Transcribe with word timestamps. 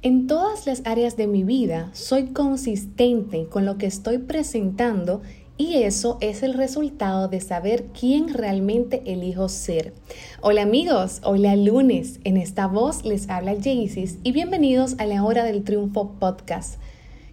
En 0.00 0.28
todas 0.28 0.64
las 0.64 0.82
áreas 0.84 1.16
de 1.16 1.26
mi 1.26 1.42
vida 1.42 1.90
soy 1.92 2.26
consistente 2.26 3.48
con 3.48 3.66
lo 3.66 3.78
que 3.78 3.86
estoy 3.86 4.18
presentando 4.18 5.22
y 5.56 5.78
eso 5.78 6.18
es 6.20 6.44
el 6.44 6.54
resultado 6.54 7.26
de 7.26 7.40
saber 7.40 7.86
quién 7.86 8.32
realmente 8.32 9.02
elijo 9.06 9.48
ser. 9.48 9.92
Hola 10.40 10.62
amigos, 10.62 11.20
hola 11.24 11.56
lunes. 11.56 12.20
En 12.22 12.36
esta 12.36 12.68
voz 12.68 13.04
les 13.04 13.28
habla 13.28 13.56
Jaycis 13.60 14.18
y 14.22 14.30
bienvenidos 14.30 14.94
a 14.98 15.06
la 15.06 15.24
Hora 15.24 15.42
del 15.42 15.64
Triunfo 15.64 16.12
podcast. 16.20 16.78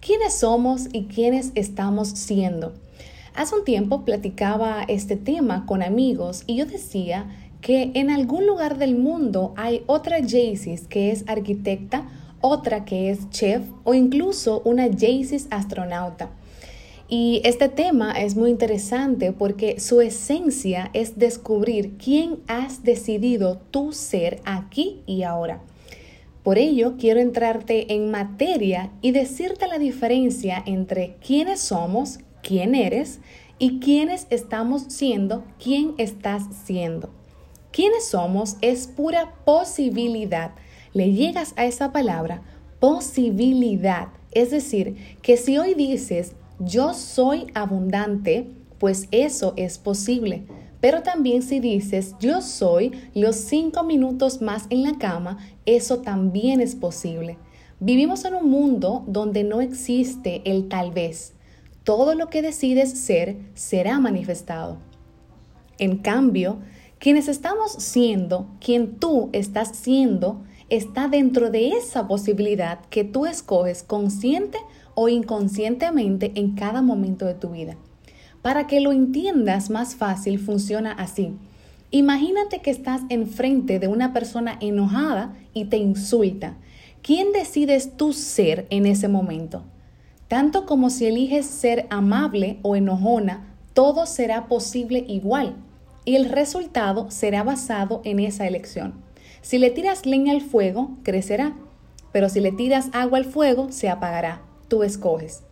¿Quiénes 0.00 0.34
somos 0.34 0.88
y 0.92 1.04
quiénes 1.04 1.52
estamos 1.54 2.08
siendo? 2.08 2.74
Hace 3.34 3.54
un 3.54 3.64
tiempo 3.64 4.04
platicaba 4.04 4.82
este 4.86 5.16
tema 5.16 5.64
con 5.64 5.82
amigos 5.82 6.42
y 6.46 6.56
yo 6.56 6.66
decía 6.66 7.26
que 7.62 7.90
en 7.94 8.10
algún 8.10 8.46
lugar 8.46 8.76
del 8.76 8.98
mundo 8.98 9.54
hay 9.56 9.82
otra 9.86 10.18
Jaycis 10.18 10.86
que 10.88 11.10
es 11.10 11.24
arquitecta, 11.26 12.06
otra 12.40 12.84
que 12.84 13.10
es 13.10 13.28
chef 13.30 13.62
o 13.84 13.94
incluso 13.94 14.62
una 14.64 14.88
Jaycis 14.88 15.46
astronauta. 15.50 16.30
Y 17.08 17.42
este 17.44 17.68
tema 17.68 18.12
es 18.12 18.36
muy 18.36 18.50
interesante 18.50 19.32
porque 19.32 19.80
su 19.80 20.00
esencia 20.00 20.90
es 20.92 21.18
descubrir 21.18 21.96
quién 21.96 22.38
has 22.46 22.84
decidido 22.84 23.60
tú 23.72 23.92
ser 23.92 24.40
aquí 24.44 25.02
y 25.06 25.24
ahora. 25.24 25.60
Por 26.44 26.56
ello, 26.56 26.94
quiero 26.98 27.20
entrarte 27.20 27.92
en 27.92 28.10
materia 28.10 28.92
y 29.02 29.10
decirte 29.10 29.66
la 29.66 29.78
diferencia 29.78 30.62
entre 30.64 31.16
quiénes 31.24 31.60
somos, 31.60 32.20
quién 32.42 32.74
eres 32.74 33.18
y 33.58 33.80
quiénes 33.80 34.26
estamos 34.30 34.84
siendo, 34.88 35.44
quién 35.62 35.94
estás 35.98 36.44
siendo. 36.64 37.10
Quiénes 37.72 38.06
somos 38.08 38.56
es 38.62 38.86
pura 38.86 39.34
posibilidad. 39.44 40.52
Le 40.92 41.12
llegas 41.12 41.54
a 41.56 41.66
esa 41.66 41.92
palabra, 41.92 42.42
posibilidad. 42.80 44.08
Es 44.32 44.50
decir, 44.50 44.96
que 45.22 45.36
si 45.36 45.58
hoy 45.58 45.74
dices 45.74 46.34
yo 46.58 46.94
soy 46.94 47.46
abundante, 47.54 48.50
pues 48.78 49.08
eso 49.10 49.54
es 49.56 49.78
posible. 49.78 50.44
Pero 50.80 51.02
también 51.02 51.42
si 51.42 51.60
dices 51.60 52.14
yo 52.20 52.40
soy 52.40 52.92
los 53.14 53.36
cinco 53.36 53.84
minutos 53.84 54.40
más 54.40 54.66
en 54.70 54.82
la 54.82 54.98
cama, 54.98 55.38
eso 55.66 55.98
también 55.98 56.60
es 56.60 56.74
posible. 56.74 57.38
Vivimos 57.78 58.24
en 58.24 58.34
un 58.34 58.50
mundo 58.50 59.04
donde 59.06 59.44
no 59.44 59.60
existe 59.60 60.42
el 60.44 60.68
tal 60.68 60.90
vez. 60.90 61.34
Todo 61.84 62.14
lo 62.14 62.28
que 62.28 62.42
decides 62.42 62.90
ser 62.90 63.38
será 63.54 63.98
manifestado. 63.98 64.78
En 65.78 65.96
cambio, 65.96 66.58
quienes 66.98 67.26
estamos 67.28 67.72
siendo, 67.72 68.48
quien 68.60 68.96
tú 68.96 69.30
estás 69.32 69.74
siendo, 69.74 70.42
está 70.70 71.08
dentro 71.08 71.50
de 71.50 71.70
esa 71.70 72.08
posibilidad 72.08 72.80
que 72.90 73.04
tú 73.04 73.26
escoges 73.26 73.82
consciente 73.82 74.58
o 74.94 75.08
inconscientemente 75.08 76.32
en 76.36 76.54
cada 76.54 76.80
momento 76.80 77.26
de 77.26 77.34
tu 77.34 77.50
vida. 77.50 77.76
Para 78.42 78.66
que 78.66 78.80
lo 78.80 78.92
entiendas 78.92 79.68
más 79.68 79.96
fácil, 79.96 80.38
funciona 80.38 80.92
así. 80.92 81.34
Imagínate 81.90 82.60
que 82.60 82.70
estás 82.70 83.02
enfrente 83.08 83.78
de 83.78 83.88
una 83.88 84.12
persona 84.12 84.56
enojada 84.60 85.34
y 85.52 85.66
te 85.66 85.76
insulta. 85.76 86.56
¿Quién 87.02 87.32
decides 87.32 87.96
tú 87.96 88.12
ser 88.12 88.66
en 88.70 88.86
ese 88.86 89.08
momento? 89.08 89.64
Tanto 90.28 90.64
como 90.64 90.90
si 90.90 91.06
eliges 91.06 91.46
ser 91.46 91.86
amable 91.90 92.60
o 92.62 92.76
enojona, 92.76 93.56
todo 93.74 94.06
será 94.06 94.46
posible 94.46 95.04
igual 95.08 95.56
y 96.04 96.14
el 96.14 96.28
resultado 96.28 97.10
será 97.10 97.42
basado 97.42 98.00
en 98.04 98.20
esa 98.20 98.46
elección. 98.46 99.09
Si 99.42 99.58
le 99.58 99.70
tiras 99.70 100.06
leña 100.06 100.32
al 100.32 100.40
fuego, 100.40 100.90
crecerá, 101.02 101.54
pero 102.12 102.28
si 102.28 102.40
le 102.40 102.52
tiras 102.52 102.88
agua 102.92 103.18
al 103.18 103.24
fuego, 103.24 103.70
se 103.70 103.88
apagará 103.88 104.42
tú 104.70 104.84
escoges. 104.84 105.42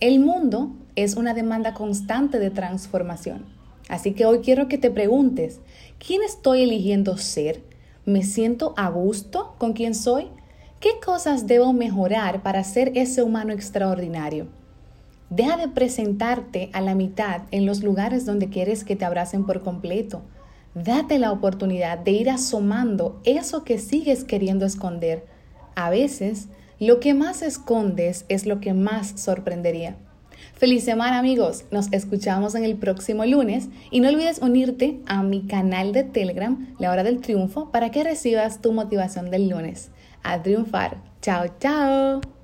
El 0.00 0.20
mundo 0.20 0.72
es 0.96 1.14
una 1.14 1.32
demanda 1.32 1.72
constante 1.72 2.38
de 2.38 2.50
transformación. 2.50 3.46
Así 3.88 4.12
que 4.12 4.26
hoy 4.26 4.40
quiero 4.40 4.68
que 4.68 4.76
te 4.76 4.90
preguntes, 4.90 5.60
¿quién 6.04 6.22
estoy 6.22 6.62
eligiendo 6.62 7.16
ser? 7.16 7.62
¿Me 8.04 8.24
siento 8.24 8.74
a 8.76 8.90
gusto 8.90 9.54
con 9.58 9.72
quien 9.72 9.94
soy? 9.94 10.26
¿Qué 10.80 10.90
cosas 11.02 11.46
debo 11.46 11.72
mejorar 11.72 12.42
para 12.42 12.64
ser 12.64 12.92
ese 12.96 13.22
humano 13.22 13.52
extraordinario? 13.52 14.48
Deja 15.30 15.56
de 15.56 15.68
presentarte 15.68 16.70
a 16.72 16.80
la 16.80 16.96
mitad 16.96 17.42
en 17.52 17.66
los 17.66 17.82
lugares 17.82 18.26
donde 18.26 18.48
quieres 18.48 18.84
que 18.84 18.96
te 18.96 19.04
abracen 19.04 19.46
por 19.46 19.62
completo. 19.62 20.22
Date 20.76 21.18
la 21.18 21.32
oportunidad 21.32 21.98
de 21.98 22.10
ir 22.10 22.28
asomando 22.28 23.18
eso 23.24 23.64
que 23.64 23.78
sigues 23.78 24.24
queriendo 24.24 24.66
esconder. 24.66 25.24
A 25.74 25.88
veces 25.88 26.48
lo 26.78 27.00
que 27.00 27.14
más 27.14 27.40
escondes 27.40 28.26
es 28.28 28.44
lo 28.44 28.60
que 28.60 28.74
más 28.74 29.14
sorprendería. 29.18 29.96
Feliz 30.52 30.84
semana 30.84 31.18
amigos, 31.18 31.64
nos 31.70 31.90
escuchamos 31.94 32.54
en 32.54 32.64
el 32.64 32.76
próximo 32.76 33.24
lunes 33.24 33.70
y 33.90 34.00
no 34.00 34.10
olvides 34.10 34.42
unirte 34.42 35.00
a 35.06 35.22
mi 35.22 35.46
canal 35.46 35.94
de 35.94 36.04
Telegram, 36.04 36.74
La 36.78 36.90
Hora 36.90 37.04
del 37.04 37.22
Triunfo, 37.22 37.70
para 37.72 37.90
que 37.90 38.04
recibas 38.04 38.60
tu 38.60 38.72
motivación 38.72 39.30
del 39.30 39.48
lunes. 39.48 39.88
A 40.22 40.42
triunfar. 40.42 40.98
Chao, 41.22 41.46
chao. 41.58 42.35